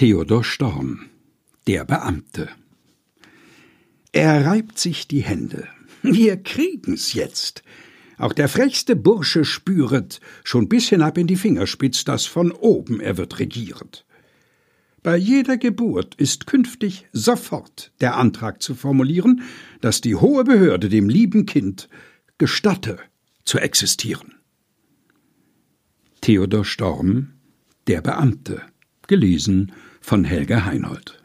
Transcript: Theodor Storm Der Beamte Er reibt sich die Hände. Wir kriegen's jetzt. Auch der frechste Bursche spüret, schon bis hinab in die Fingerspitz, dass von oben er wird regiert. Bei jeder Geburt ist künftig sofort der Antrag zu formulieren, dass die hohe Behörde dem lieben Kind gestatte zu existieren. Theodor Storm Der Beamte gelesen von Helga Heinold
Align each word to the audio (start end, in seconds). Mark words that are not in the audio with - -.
Theodor 0.00 0.42
Storm 0.42 1.10
Der 1.66 1.84
Beamte 1.84 2.48
Er 4.12 4.46
reibt 4.46 4.78
sich 4.78 5.06
die 5.06 5.20
Hände. 5.20 5.68
Wir 6.00 6.42
kriegen's 6.42 7.12
jetzt. 7.12 7.62
Auch 8.16 8.32
der 8.32 8.48
frechste 8.48 8.96
Bursche 8.96 9.44
spüret, 9.44 10.22
schon 10.42 10.70
bis 10.70 10.88
hinab 10.88 11.18
in 11.18 11.26
die 11.26 11.36
Fingerspitz, 11.36 12.04
dass 12.04 12.24
von 12.24 12.50
oben 12.50 13.00
er 13.00 13.18
wird 13.18 13.40
regiert. 13.40 14.06
Bei 15.02 15.18
jeder 15.18 15.58
Geburt 15.58 16.14
ist 16.14 16.46
künftig 16.46 17.06
sofort 17.12 17.92
der 18.00 18.16
Antrag 18.16 18.62
zu 18.62 18.74
formulieren, 18.74 19.42
dass 19.82 20.00
die 20.00 20.14
hohe 20.14 20.44
Behörde 20.44 20.88
dem 20.88 21.10
lieben 21.10 21.44
Kind 21.44 21.90
gestatte 22.38 22.98
zu 23.44 23.58
existieren. 23.58 24.32
Theodor 26.22 26.64
Storm 26.64 27.34
Der 27.86 28.00
Beamte 28.00 28.62
gelesen 29.06 29.72
von 30.00 30.24
Helga 30.24 30.64
Heinold 30.64 31.18